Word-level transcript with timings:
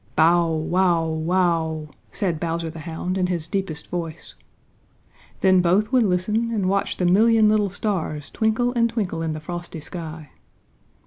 "Bow 0.15 0.49
wow 0.51 1.05
wow," 1.07 1.89
said 2.11 2.39
Bowser 2.39 2.71
the 2.71 2.79
Hound 2.79 3.19
in 3.19 3.27
his 3.27 3.47
deepest 3.47 3.85
voice. 3.91 4.33
Then 5.41 5.61
both 5.61 5.91
would 5.91 6.01
listen 6.01 6.49
and 6.49 6.67
watch 6.67 6.97
the 6.97 7.05
million 7.05 7.47
little 7.47 7.69
stars 7.69 8.31
twinkle 8.31 8.73
and 8.73 8.89
twinkle 8.89 9.21
in 9.21 9.33
the 9.33 9.39
frosty 9.39 9.79
sky. 9.79 10.31